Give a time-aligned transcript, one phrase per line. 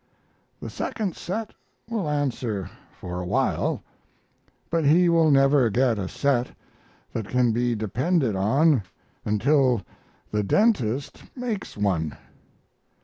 [0.59, 1.53] The second set
[1.87, 2.67] will answer
[2.99, 3.83] for a while;
[4.71, 6.49] but he will never get a set
[7.13, 8.81] that can be depended on
[9.25, 9.83] until
[10.31, 12.17] the dentist makes one.